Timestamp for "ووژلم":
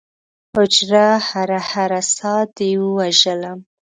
2.81-3.59